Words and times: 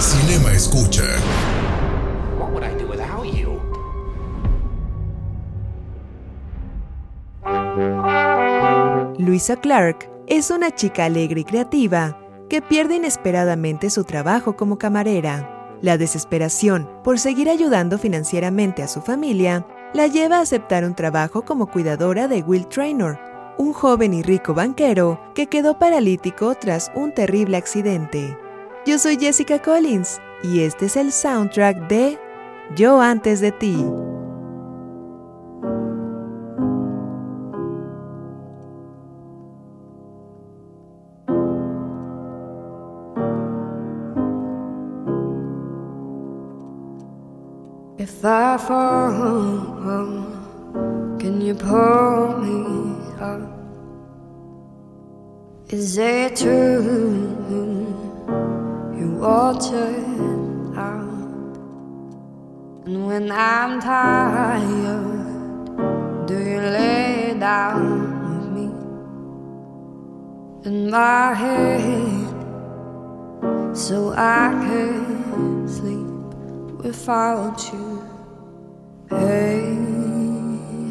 Cinema 0.00 0.50
Escucha. 0.54 1.02
What 2.38 2.52
would 2.52 2.64
I 2.64 2.74
do 2.74 2.88
without 2.88 3.26
you? 3.26 3.60
Luisa 9.18 9.56
Clark 9.56 10.10
es 10.26 10.50
una 10.50 10.74
chica 10.74 11.04
alegre 11.04 11.42
y 11.42 11.44
creativa 11.44 12.18
que 12.48 12.62
pierde 12.62 12.96
inesperadamente 12.96 13.90
su 13.90 14.04
trabajo 14.04 14.56
como 14.56 14.78
camarera. 14.78 15.76
La 15.82 15.98
desesperación 15.98 16.88
por 17.04 17.18
seguir 17.18 17.50
ayudando 17.50 17.98
financieramente 17.98 18.82
a 18.82 18.88
su 18.88 19.02
familia 19.02 19.66
la 19.92 20.06
lleva 20.06 20.38
a 20.38 20.42
aceptar 20.42 20.86
un 20.86 20.94
trabajo 20.94 21.42
como 21.42 21.66
cuidadora 21.66 22.26
de 22.26 22.42
Will 22.42 22.66
Traynor, 22.68 23.18
un 23.58 23.74
joven 23.74 24.14
y 24.14 24.22
rico 24.22 24.54
banquero 24.54 25.20
que 25.34 25.48
quedó 25.48 25.78
paralítico 25.78 26.54
tras 26.54 26.90
un 26.94 27.12
terrible 27.12 27.58
accidente. 27.58 28.38
Yo 28.86 28.98
soy 28.98 29.18
Jessica 29.18 29.60
Collins 29.60 30.20
y 30.42 30.60
este 30.60 30.86
es 30.86 30.96
el 30.96 31.12
soundtrack 31.12 31.86
de 31.88 32.18
Yo 32.76 32.98
antes 32.98 33.40
de 33.40 33.52
ti. 33.52 33.84
If 47.98 48.24
I 48.24 48.56
fall, 48.56 50.24
can 51.18 51.42
you 51.42 51.54
pull 51.54 52.38
me 52.38 52.64
up? 53.20 53.42
Is 55.68 55.98
it 55.98 56.36
true 56.36 57.59
out? 60.76 61.10
And 62.86 63.06
when 63.06 63.32
I'm 63.32 63.80
tired, 63.80 65.26
do 66.26 66.34
you 66.38 66.60
lay 66.60 67.34
down 67.38 67.82
with 68.28 68.48
me 68.56 68.68
in 70.68 70.90
my 70.90 71.34
head 71.34 72.28
so 73.76 74.12
I 74.16 74.50
can 74.66 75.68
sleep 75.68 76.06
without 76.84 77.60
you? 77.72 78.02
Hey, 79.10 79.74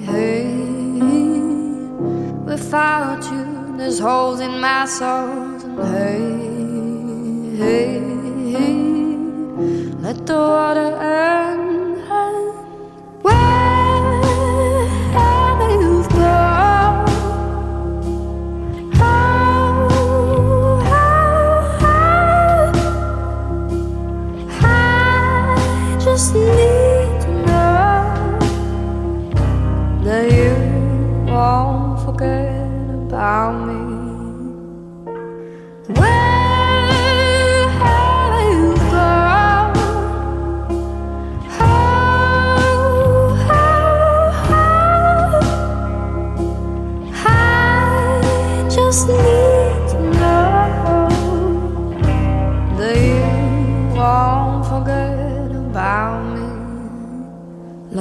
hey, 0.04 0.44
without 2.44 3.24
you, 3.32 3.78
there's 3.78 4.00
holes 4.00 4.42
in 4.42 4.60
my 4.60 4.86
soul. 4.86 5.30
And 5.64 5.80
hey, 5.96 7.60
hey, 7.64 8.09
let 10.10 10.26
the 10.26 10.34
water 10.34 10.96
end. 10.98 11.69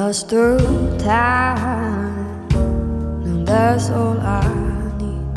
Lost 0.09 0.31
through 0.31 0.97
time, 0.97 2.49
and 3.29 3.47
that's 3.47 3.91
all 3.91 4.19
I 4.19 4.41
need. 4.97 5.37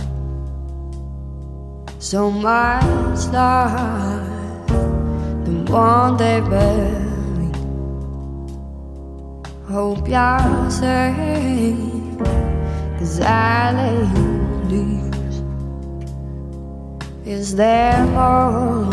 So 1.99 2.31
much 2.31 3.19
life, 3.33 4.67
the 5.43 5.51
one 5.67 6.15
they 6.15 6.39
bury. 6.39 7.51
Hope 9.67 10.07
you're 10.07 10.69
safe, 10.71 12.17
cause 12.97 13.19
I 13.19 13.73
lay 13.75 14.05
leaves. 14.71 15.37
Is 17.25 17.55
there 17.57 18.05
more 18.05 18.87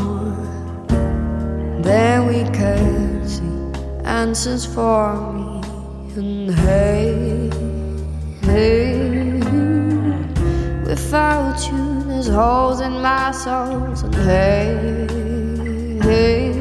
than 1.82 2.26
we 2.26 2.42
can 2.50 3.28
see? 3.28 3.44
Answers 4.04 4.66
for 4.66 5.14
me, 5.34 5.37
and 6.18 6.50
hey, 6.50 7.48
hey, 8.42 9.38
without 10.84 11.58
you, 11.70 12.02
there's 12.08 12.28
holes 12.28 12.80
in 12.80 13.00
my 13.00 13.30
soul, 13.30 13.94
and 14.04 14.14
hey, 14.16 15.06
hey, 16.02 16.52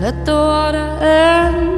let 0.00 0.24
the 0.26 0.32
water 0.32 0.88
end. 1.00 1.77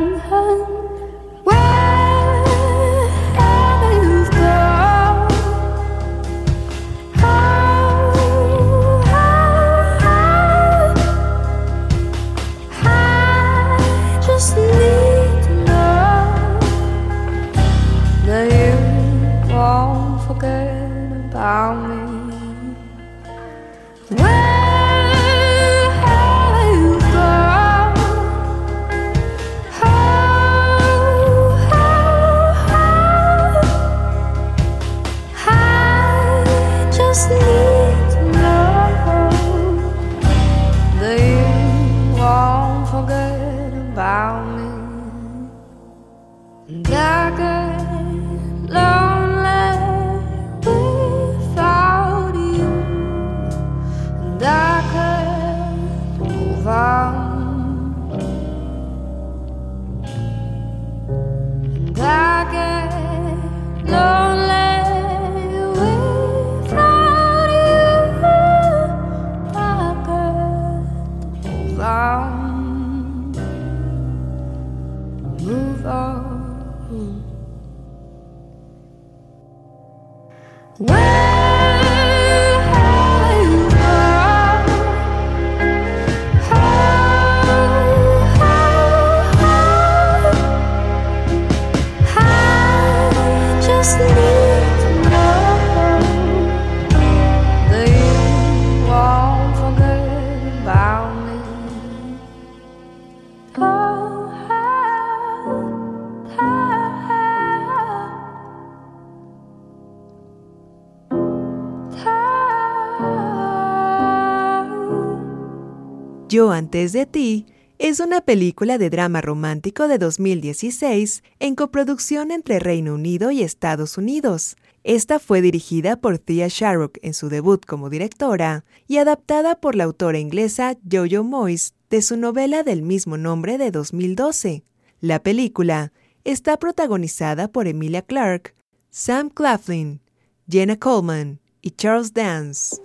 Antes 116.60 116.92
de 116.92 117.06
ti 117.06 117.46
es 117.78 118.00
una 118.00 118.20
película 118.20 118.76
de 118.76 118.90
drama 118.90 119.22
romántico 119.22 119.88
de 119.88 119.96
2016 119.96 121.22
en 121.38 121.54
coproducción 121.54 122.30
entre 122.32 122.58
Reino 122.58 122.94
Unido 122.94 123.30
y 123.30 123.40
Estados 123.40 123.96
Unidos. 123.96 124.56
Esta 124.84 125.18
fue 125.18 125.40
dirigida 125.40 125.96
por 125.96 126.18
Thea 126.18 126.48
Sharrock 126.50 126.98
en 127.00 127.14
su 127.14 127.30
debut 127.30 127.64
como 127.64 127.88
directora 127.88 128.66
y 128.86 128.98
adaptada 128.98 129.58
por 129.58 129.74
la 129.74 129.84
autora 129.84 130.18
inglesa 130.18 130.76
Jojo 130.84 131.24
Moyes 131.24 131.72
de 131.88 132.02
su 132.02 132.18
novela 132.18 132.62
del 132.62 132.82
mismo 132.82 133.16
nombre 133.16 133.56
de 133.56 133.70
2012. 133.70 134.62
La 135.00 135.22
película 135.22 135.94
está 136.24 136.58
protagonizada 136.58 137.48
por 137.48 137.68
Emilia 137.68 138.02
Clarke, 138.02 138.54
Sam 138.90 139.30
Claflin, 139.30 140.02
Jenna 140.46 140.76
Coleman 140.76 141.40
y 141.62 141.70
Charles 141.70 142.12
Dance. 142.12 142.76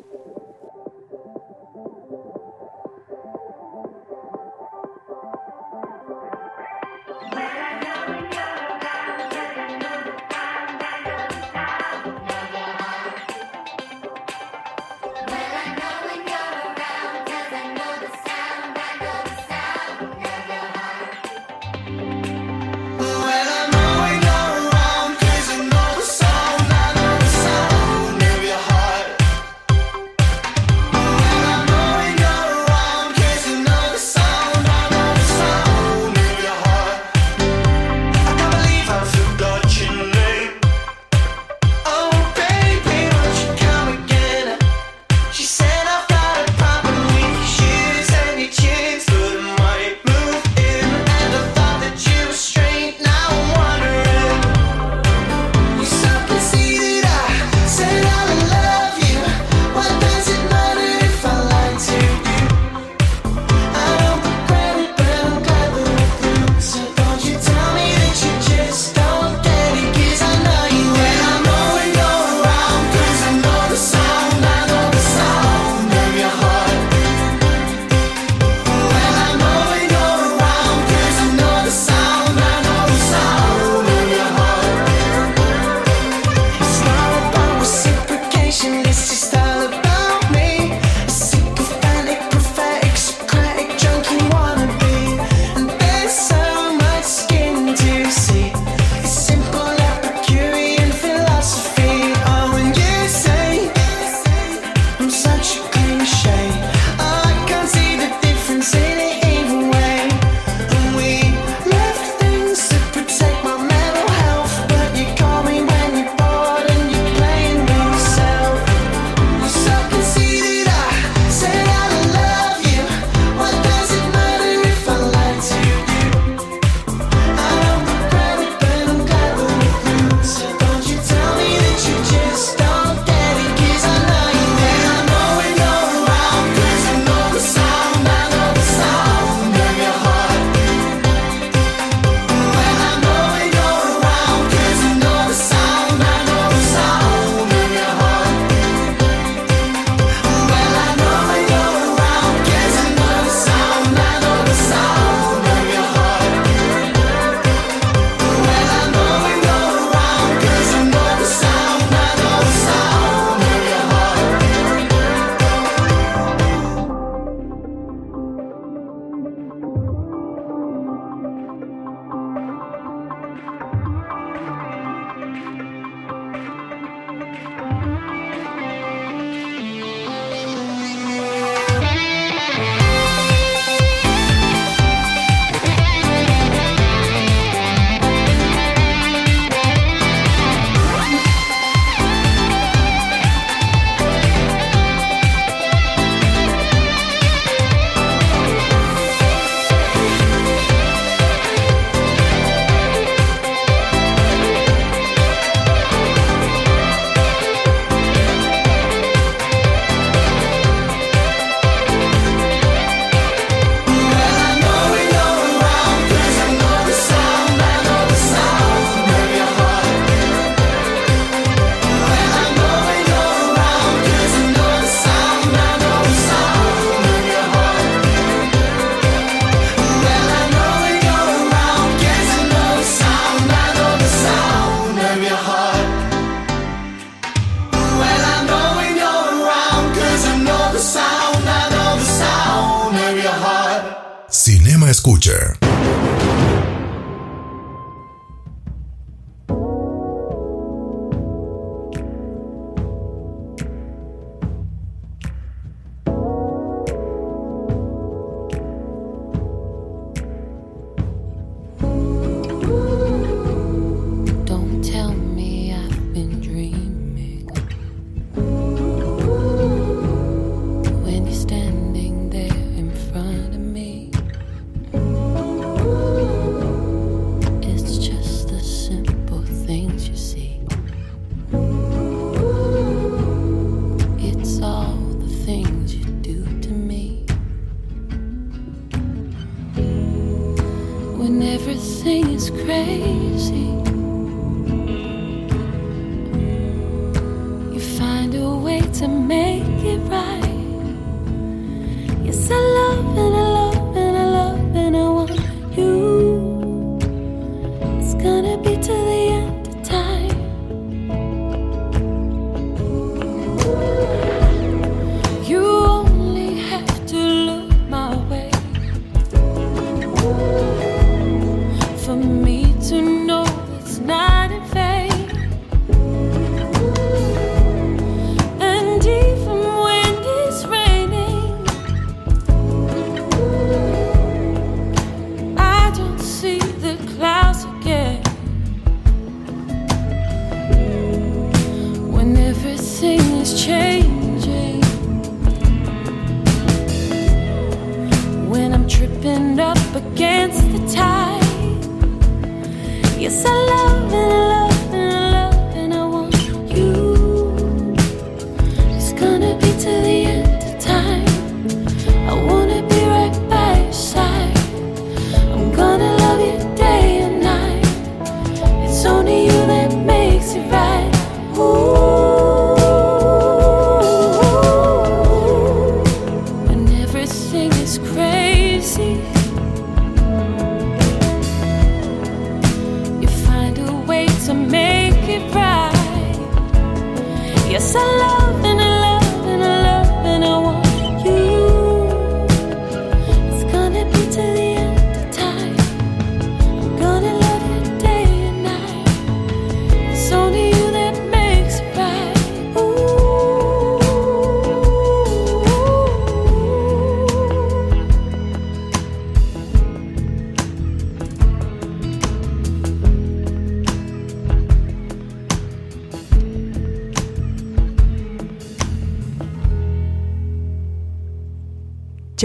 against 350.16 350.62
the 350.72 350.96
tide. 350.96 351.15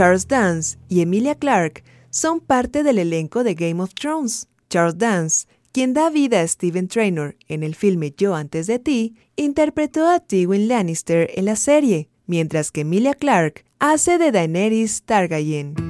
Charles 0.01 0.29
Dance 0.29 0.79
y 0.89 1.03
Emilia 1.03 1.35
Clarke 1.35 1.85
son 2.09 2.41
parte 2.41 2.83
del 2.83 2.97
elenco 2.97 3.45
de 3.45 3.53
Game 3.53 3.83
of 3.83 3.93
Thrones. 3.93 4.49
Charles 4.71 4.97
Dance, 4.97 5.47
quien 5.73 5.93
da 5.93 6.09
vida 6.09 6.41
a 6.41 6.49
Steven 6.49 6.89
Traynor 6.89 7.37
en 7.49 7.63
el 7.63 7.75
filme 7.75 8.15
Yo 8.17 8.35
antes 8.35 8.67
de 8.67 8.79
ti, 8.79 9.15
interpretó 9.37 10.09
a 10.09 10.19
Tywin 10.21 10.69
Lannister 10.69 11.29
en 11.35 11.45
la 11.45 11.57
serie, 11.57 12.09
mientras 12.25 12.73
que 12.73 12.81
Emilia 12.81 13.13
Clarke 13.13 13.67
hace 13.79 14.17
de 14.17 14.33
Daenerys 14.33 15.03
Targaryen. 15.03 15.90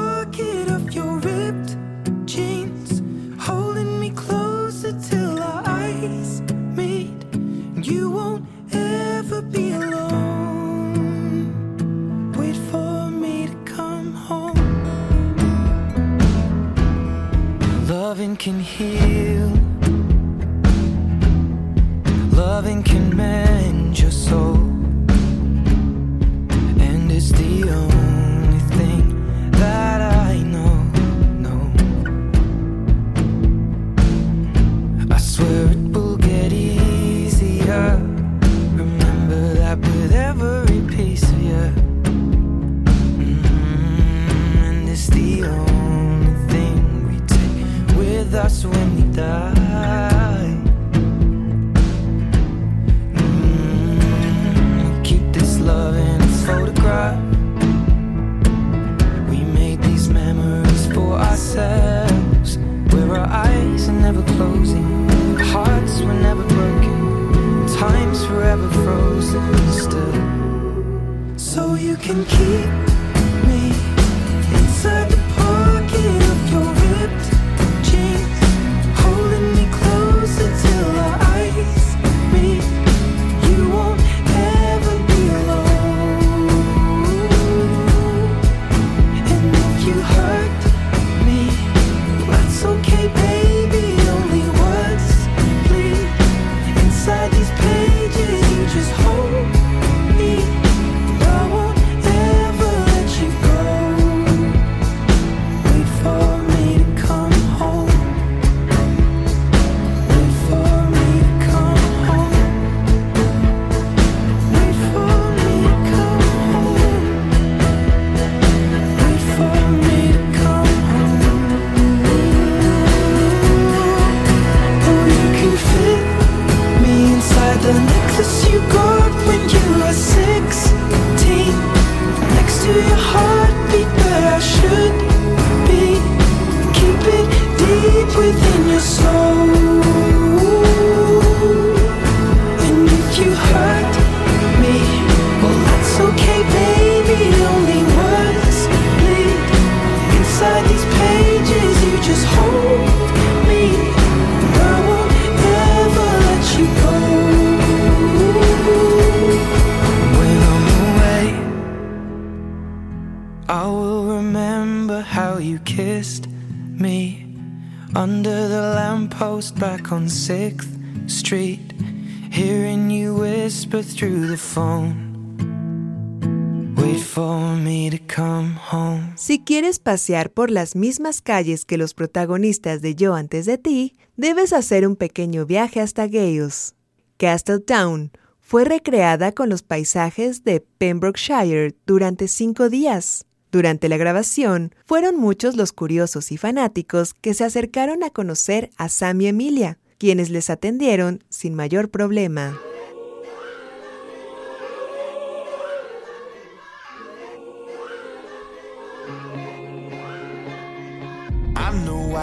Quieres 179.61 179.77
pasear 179.77 180.31
por 180.31 180.49
las 180.49 180.75
mismas 180.75 181.21
calles 181.21 181.65
que 181.65 181.77
los 181.77 181.93
protagonistas 181.93 182.81
de 182.81 182.95
Yo 182.95 183.13
antes 183.13 183.45
de 183.45 183.59
ti, 183.59 183.93
debes 184.17 184.53
hacer 184.53 184.87
un 184.87 184.95
pequeño 184.95 185.45
viaje 185.45 185.81
hasta 185.81 186.07
Gales. 186.07 186.73
Castletown 187.17 188.11
fue 188.39 188.65
recreada 188.65 189.33
con 189.33 189.49
los 189.49 189.61
paisajes 189.61 190.43
de 190.43 190.61
Pembrokeshire 190.61 191.75
durante 191.85 192.27
cinco 192.27 192.69
días. 192.69 193.27
Durante 193.51 193.87
la 193.87 193.97
grabación, 193.97 194.73
fueron 194.83 195.15
muchos 195.15 195.55
los 195.55 195.73
curiosos 195.73 196.31
y 196.31 196.37
fanáticos 196.37 197.13
que 197.13 197.35
se 197.35 197.43
acercaron 197.43 198.03
a 198.03 198.09
conocer 198.09 198.71
a 198.77 198.89
Sam 198.89 199.21
y 199.21 199.27
Emilia, 199.27 199.77
quienes 199.99 200.31
les 200.31 200.49
atendieron 200.49 201.23
sin 201.29 201.53
mayor 201.53 201.91
problema. 201.91 202.59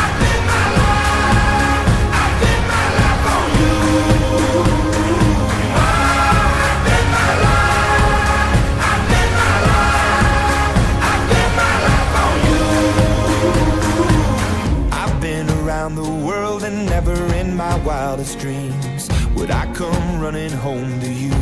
I've 0.02 0.20
my 0.50 0.64
life, 0.78 1.90
I've 2.22 2.40
my 2.72 2.86
life 3.00 3.26
on 3.36 3.48
you. 3.62 3.76
I've 5.74 6.84
my 7.16 7.30
life, 7.46 7.80
I've 8.88 9.06
my 9.10 9.58
life, 9.66 10.04
I 11.10 11.14
bet 11.30 11.50
my 11.60 11.74
life 11.88 12.14
on 12.24 12.36
you. 12.48 12.66
I've 15.02 15.16
been 15.20 15.48
around 15.64 15.92
the 15.96 16.10
world 16.26 16.62
and 16.64 16.86
never 16.86 17.16
in 17.34 17.56
my 17.56 17.76
wildest 17.84 18.38
dreams 18.38 19.08
would 19.34 19.50
I 19.50 19.66
come 19.74 20.20
running 20.20 20.52
home 20.52 21.00
to 21.00 21.10
you. 21.12 21.41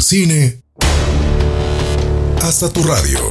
cine 0.00 0.62
hasta 2.42 2.70
tu 2.70 2.82
radio. 2.82 3.30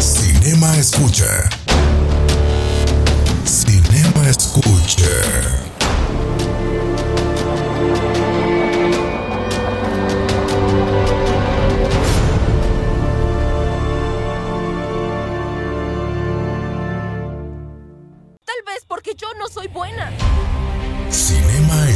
Cinema 0.00 0.76
Escucha. 0.76 1.48
Cinema 3.44 4.28
Escucha. 4.28 5.59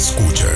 Escucha. 0.06 0.46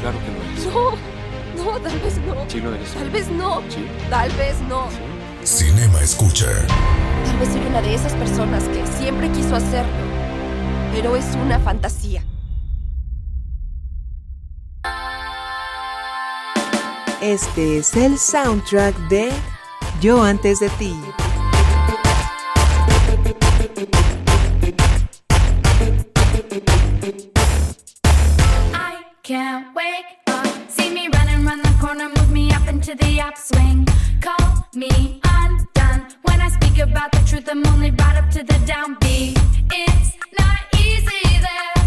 Claro 0.00 0.18
que 0.18 0.32
no 0.32 0.42
es. 0.58 0.66
No. 0.66 1.64
No, 1.64 1.78
tal 1.78 2.00
vez 2.00 2.18
no. 2.26 2.34
Sí 2.48 2.60
lo 2.60 2.74
eres. 2.74 2.92
Tal 2.92 3.10
vez 3.10 3.28
no. 3.28 3.62
Sí. 3.68 3.86
Tal 4.10 4.30
vez 4.32 4.60
no. 4.68 4.88
Cinema 5.44 6.00
Escucha. 6.00 6.66
Tal 7.24 7.38
vez 7.38 7.50
soy 7.50 7.64
una 7.68 7.82
de 7.82 7.94
esas 7.94 8.12
personas 8.14 8.64
que 8.64 8.84
siempre 8.98 9.30
quiso 9.30 9.54
hacerlo, 9.54 9.92
pero 10.92 11.14
es 11.14 11.24
una 11.36 11.60
fantasía. 11.60 12.24
Este 17.22 17.78
es 17.78 17.94
el 17.94 18.18
soundtrack 18.18 18.96
de 19.08 19.30
Yo 20.00 20.20
antes 20.20 20.58
de 20.58 20.68
ti. 20.70 20.96
Can't 29.30 29.72
wake 29.76 30.06
up, 30.26 30.44
see 30.68 30.90
me 30.92 31.06
running 31.06 31.44
run 31.44 31.62
the 31.62 31.72
corner, 31.80 32.08
move 32.08 32.32
me 32.32 32.50
up 32.50 32.66
into 32.66 32.96
the 32.96 33.20
upswing. 33.20 33.86
Call 34.20 34.66
me 34.74 35.20
undone 35.22 36.02
when 36.22 36.40
I 36.40 36.48
speak 36.48 36.78
about 36.78 37.12
the 37.12 37.22
truth. 37.24 37.48
I'm 37.48 37.64
only 37.68 37.92
right 37.92 38.16
up 38.16 38.28
to 38.30 38.42
the 38.42 38.58
downbeat. 38.70 39.38
It's 39.70 40.16
not 40.36 40.58
easy 40.74 41.38
there. 41.46 41.79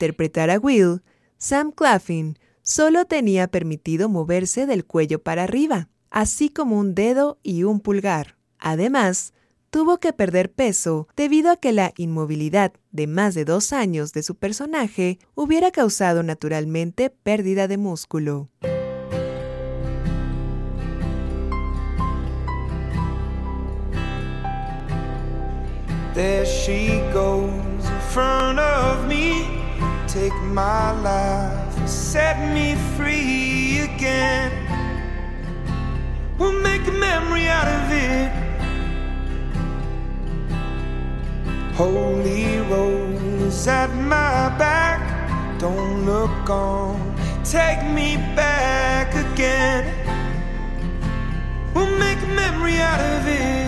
Interpretar 0.00 0.48
a 0.48 0.58
Will, 0.58 1.02
Sam 1.36 1.72
Claflin 1.72 2.38
solo 2.62 3.04
tenía 3.04 3.48
permitido 3.48 4.08
moverse 4.08 4.64
del 4.64 4.86
cuello 4.86 5.22
para 5.22 5.42
arriba, 5.42 5.90
así 6.10 6.48
como 6.48 6.78
un 6.78 6.94
dedo 6.94 7.38
y 7.42 7.64
un 7.64 7.80
pulgar. 7.80 8.38
Además, 8.58 9.34
tuvo 9.68 9.98
que 9.98 10.14
perder 10.14 10.50
peso 10.50 11.06
debido 11.16 11.50
a 11.50 11.58
que 11.58 11.72
la 11.72 11.92
inmovilidad 11.98 12.72
de 12.92 13.06
más 13.06 13.34
de 13.34 13.44
dos 13.44 13.74
años 13.74 14.14
de 14.14 14.22
su 14.22 14.36
personaje 14.36 15.18
hubiera 15.34 15.70
causado 15.70 16.22
naturalmente 16.22 17.10
pérdida 17.10 17.68
de 17.68 17.76
músculo. 17.76 18.48
Take 30.12 30.34
my 30.42 30.90
life, 31.02 31.78
and 31.78 31.88
set 31.88 32.36
me 32.52 32.74
free 32.96 33.78
again. 33.78 34.50
We'll 36.36 36.60
make 36.60 36.84
a 36.88 36.90
memory 36.90 37.46
out 37.46 37.68
of 37.68 37.92
it. 37.92 38.32
Holy 41.76 42.58
rollers 42.58 43.68
at 43.68 43.94
my 43.94 44.48
back. 44.58 45.00
Don't 45.60 46.04
look 46.04 46.50
on, 46.50 47.14
take 47.44 47.84
me 47.84 48.16
back 48.34 49.14
again. 49.14 49.84
We'll 51.72 51.96
make 52.00 52.18
a 52.18 52.32
memory 52.34 52.78
out 52.78 52.98
of 52.98 53.28
it. 53.28 53.59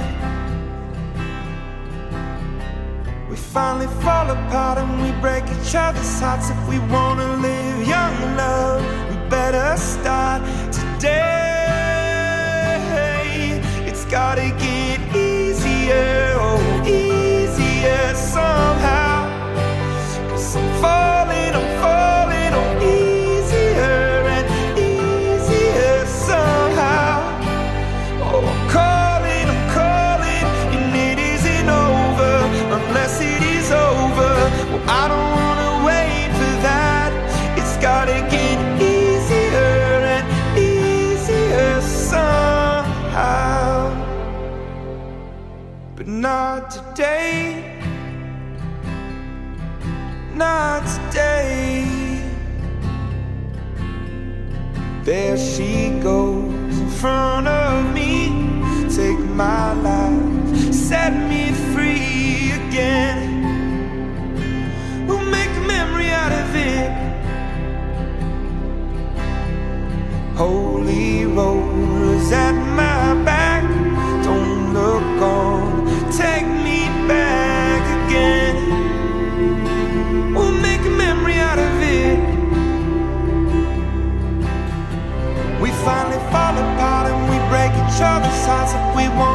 We 3.33 3.39
finally 3.39 3.87
fall 4.03 4.29
apart 4.29 4.77
and 4.77 5.01
we 5.01 5.11
break 5.23 5.45
each 5.45 5.75
other's 5.75 6.21
hearts. 6.21 6.51
If 6.51 6.69
we 6.69 6.79
wanna 6.93 7.37
live 7.37 7.89
young, 7.89 8.37
love, 8.37 8.83
we 9.09 9.17
better 9.31 9.75
start 9.79 10.43
today. 10.71 11.23
It's 13.87 14.05
gotta 14.05 14.51
today. 47.03 47.81
Not 50.35 50.87
today. 50.87 51.85
There 55.03 55.37
she 55.37 55.99
goes 56.01 56.79
in 56.79 56.89
front 56.89 57.49
of 57.49 57.93
me. 57.93 58.29
Take 58.89 59.19
my 59.19 59.73
life, 59.73 60.73
set 60.73 61.13
me 61.29 61.51
free 61.75 62.53
again. 62.63 63.19
We'll 65.09 65.25
make 65.39 65.51
a 65.63 65.65
memory 65.77 66.07
out 66.07 66.31
of 66.31 66.55
it. 66.55 66.93
Holy 70.37 71.27
rollers 71.27 72.31
finally 85.85 86.19
fall 86.31 86.55
apart 86.55 87.11
and 87.11 87.19
we 87.31 87.39
break 87.51 87.73
each 87.75 88.01
other's 88.01 88.47
hearts. 88.47 88.73
If 88.73 88.85
we 88.97 89.09
wanna 89.19 89.32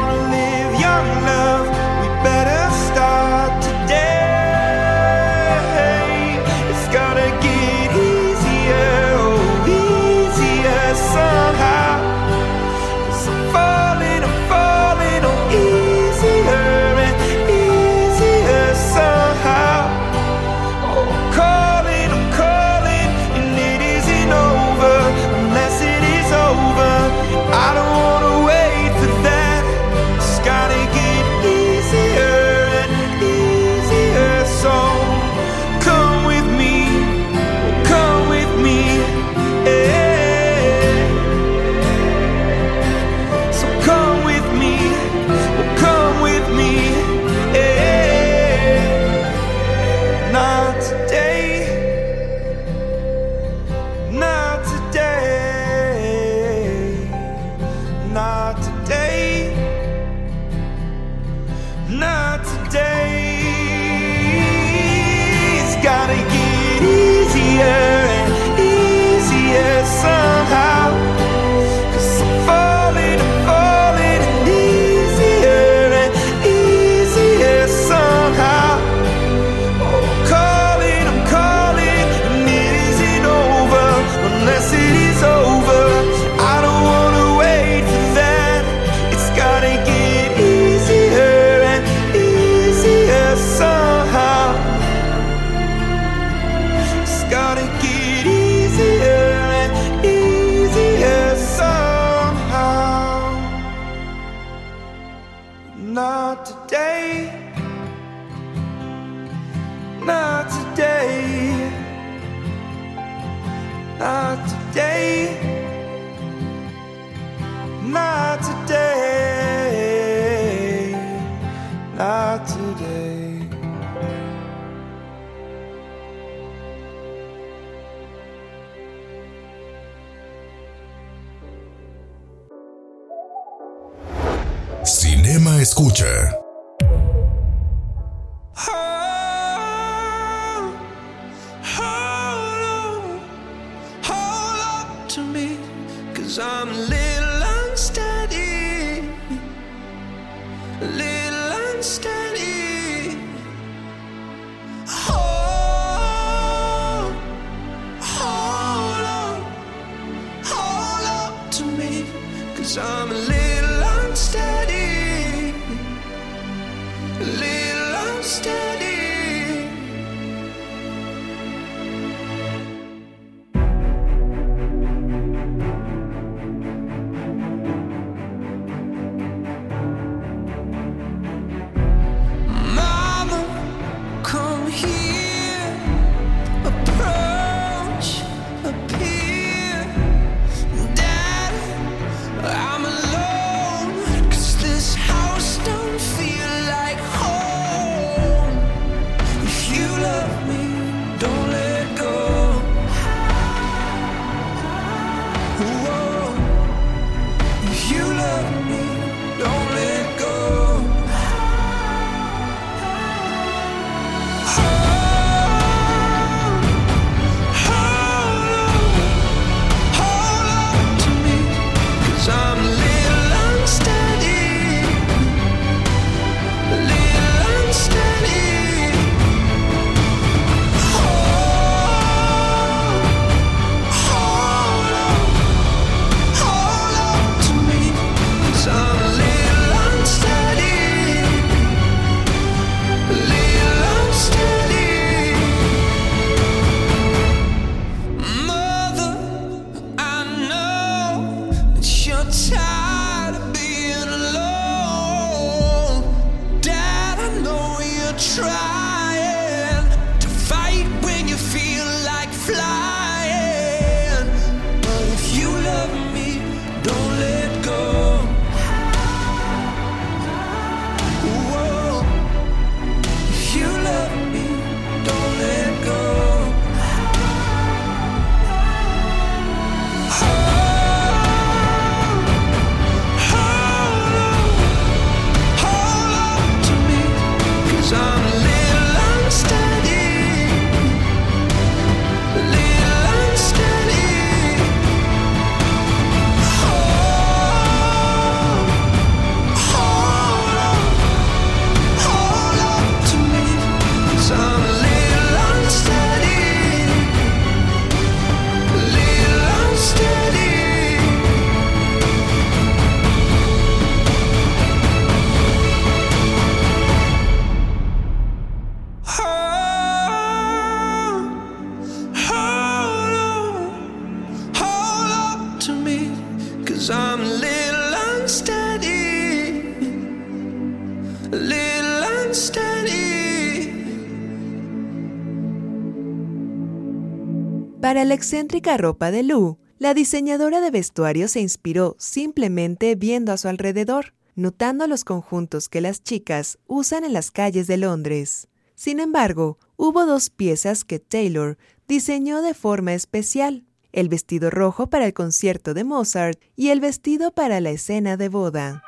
la 338.08 338.14
excéntrica 338.14 338.76
ropa 338.78 339.10
de 339.10 339.22
Lou, 339.22 339.58
la 339.78 339.92
diseñadora 339.92 340.60
de 340.60 340.70
vestuario 340.70 341.28
se 341.28 341.40
inspiró 341.40 341.94
simplemente 341.98 342.94
viendo 342.94 343.32
a 343.32 343.36
su 343.36 343.48
alrededor, 343.48 344.14
notando 344.34 344.86
los 344.86 345.04
conjuntos 345.04 345.68
que 345.68 345.80
las 345.80 346.02
chicas 346.02 346.58
usan 346.66 347.04
en 347.04 347.12
las 347.12 347.30
calles 347.30 347.66
de 347.66 347.76
Londres. 347.76 348.48
Sin 348.74 348.98
embargo, 348.98 349.58
hubo 349.76 350.06
dos 350.06 350.30
piezas 350.30 350.84
que 350.84 350.98
Taylor 350.98 351.58
diseñó 351.86 352.40
de 352.40 352.54
forma 352.54 352.94
especial, 352.94 353.64
el 353.92 354.08
vestido 354.08 354.50
rojo 354.50 354.88
para 354.88 355.04
el 355.04 355.12
concierto 355.12 355.74
de 355.74 355.84
Mozart 355.84 356.40
y 356.56 356.70
el 356.70 356.80
vestido 356.80 357.32
para 357.32 357.60
la 357.60 357.70
escena 357.70 358.16
de 358.16 358.28
boda. 358.28 358.82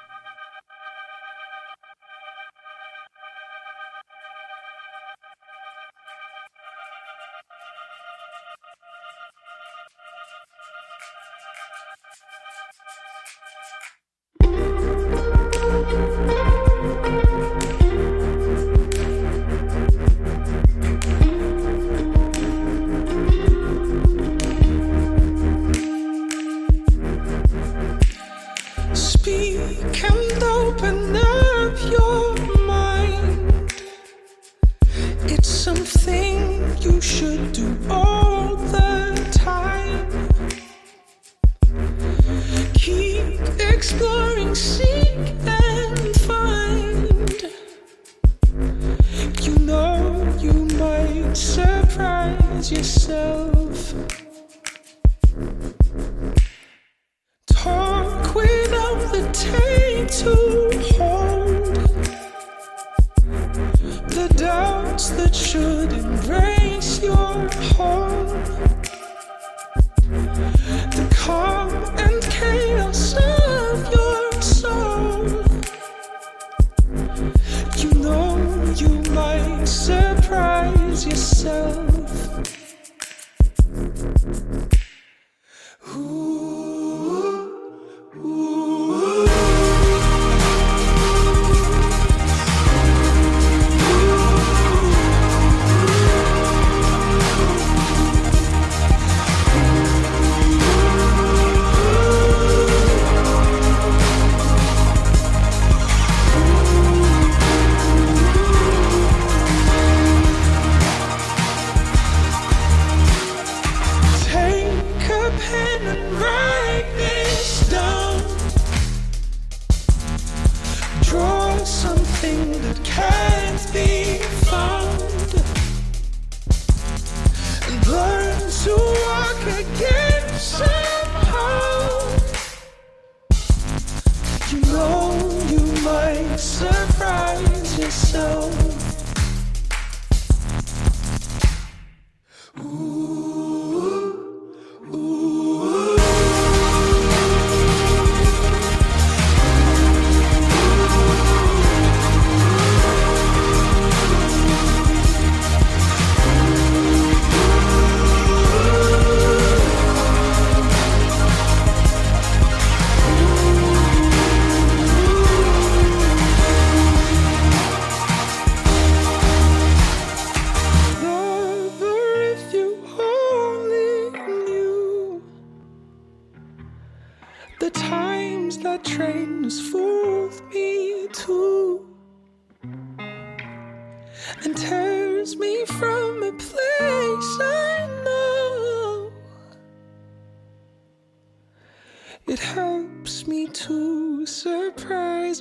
You 77.77 77.91
know 78.01 78.37
you 78.77 78.89
might 79.13 79.67
surprise 79.67 81.07
yourself. 81.07 81.90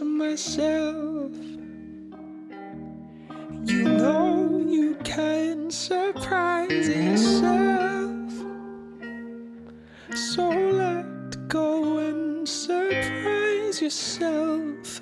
Myself. 0.05 1.31
You 3.65 3.83
know 3.83 4.65
you 4.67 4.95
can 5.03 5.71
surprise 5.71 6.87
yourself. 6.87 8.31
So 10.15 10.49
let 10.49 11.47
go 11.47 11.97
and 11.99 12.47
surprise 12.47 13.81
yourself. 13.81 15.01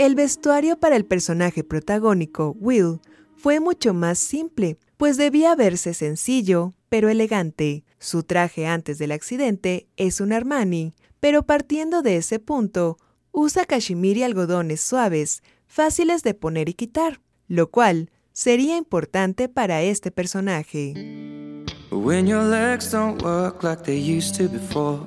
El 0.00 0.14
vestuario 0.14 0.80
para 0.80 0.96
el 0.96 1.04
personaje 1.04 1.62
protagónico, 1.62 2.56
Will, 2.58 3.00
fue 3.36 3.60
mucho 3.60 3.92
más 3.92 4.18
simple, 4.18 4.78
pues 4.96 5.18
debía 5.18 5.54
verse 5.54 5.92
sencillo, 5.92 6.72
pero 6.88 7.10
elegante. 7.10 7.84
Su 7.98 8.22
traje 8.22 8.66
antes 8.66 8.96
del 8.96 9.12
accidente 9.12 9.88
es 9.98 10.22
un 10.22 10.32
Armani, 10.32 10.94
pero 11.20 11.42
partiendo 11.42 12.00
de 12.00 12.16
ese 12.16 12.38
punto, 12.38 12.96
usa 13.30 13.66
cachemir 13.66 14.16
y 14.16 14.22
algodones 14.22 14.80
suaves, 14.80 15.42
fáciles 15.66 16.22
de 16.22 16.32
poner 16.32 16.70
y 16.70 16.72
quitar, 16.72 17.20
lo 17.46 17.70
cual 17.70 18.08
sería 18.32 18.78
importante 18.78 19.50
para 19.50 19.82
este 19.82 20.10
personaje. 20.10 20.94
When 21.90 22.26
your 22.26 22.44
legs 22.44 22.90
don't 22.90 23.22
work 23.22 23.62
like 23.62 23.82
they 23.82 24.00
used 24.00 24.34
to 24.38 24.48
before. 24.48 25.06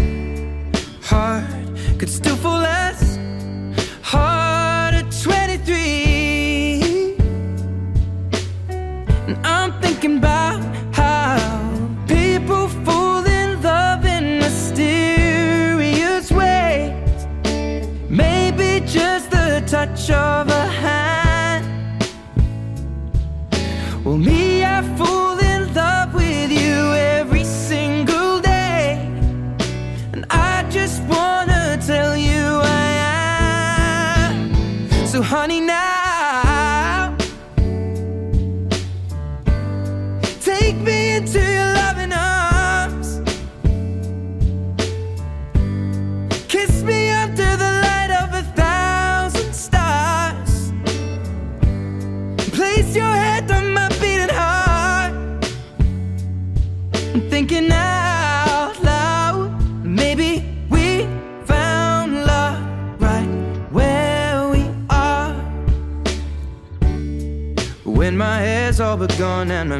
heart 1.11 1.43
could 1.99 2.09
still 2.09 2.37
fall 2.37 2.59
less 2.59 3.17
hard 4.01 4.93
at 5.01 5.07
23. 5.11 7.15
And 9.27 9.35
I'm 9.55 9.71
thinking 9.81 10.17
about 10.17 10.59
how 10.95 11.35
people 12.07 12.69
fall 12.85 13.25
in 13.25 13.61
love 13.61 14.05
in 14.05 14.39
mysterious 14.45 16.31
ways. 16.31 17.27
Maybe 18.09 18.67
just 18.97 19.31
the 19.31 19.61
touch 19.67 20.09
of 20.09 20.47
a 20.63 20.65
hand. 20.83 21.65
Well, 24.05 24.17
me. 24.17 24.40